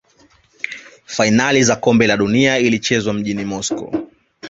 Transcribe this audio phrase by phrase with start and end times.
[1.05, 3.91] fainali ya kombe la dunia ilichezwa mjini moscow